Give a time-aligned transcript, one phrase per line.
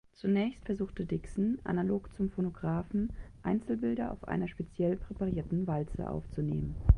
[0.15, 3.13] Zunächst versuchte Dickson, analog zum Phonographen,
[3.43, 6.75] Einzelbilder auf einer speziell präparierten Walze aufzunehmen.